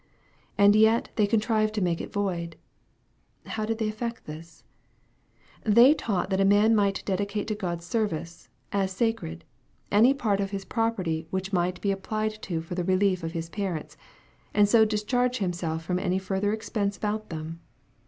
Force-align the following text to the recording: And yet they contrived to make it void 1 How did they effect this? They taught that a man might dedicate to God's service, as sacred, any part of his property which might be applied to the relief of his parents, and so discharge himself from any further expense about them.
And 0.57 0.75
yet 0.75 1.11
they 1.15 1.27
contrived 1.27 1.75
to 1.75 1.81
make 1.83 2.01
it 2.01 2.11
void 2.11 2.55
1 3.43 3.51
How 3.53 3.65
did 3.67 3.77
they 3.77 3.87
effect 3.87 4.25
this? 4.25 4.63
They 5.63 5.93
taught 5.93 6.31
that 6.31 6.41
a 6.41 6.43
man 6.43 6.75
might 6.75 7.03
dedicate 7.05 7.45
to 7.49 7.53
God's 7.53 7.85
service, 7.85 8.49
as 8.71 8.89
sacred, 8.91 9.43
any 9.91 10.15
part 10.15 10.39
of 10.39 10.49
his 10.49 10.65
property 10.65 11.27
which 11.29 11.53
might 11.53 11.79
be 11.81 11.91
applied 11.91 12.41
to 12.41 12.61
the 12.61 12.83
relief 12.83 13.21
of 13.23 13.33
his 13.33 13.47
parents, 13.49 13.95
and 14.55 14.67
so 14.67 14.85
discharge 14.85 15.37
himself 15.37 15.83
from 15.83 15.99
any 15.99 16.17
further 16.17 16.51
expense 16.51 16.97
about 16.97 17.29
them. 17.29 17.59